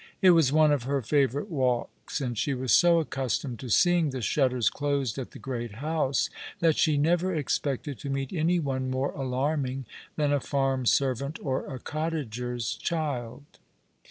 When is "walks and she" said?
1.51-2.55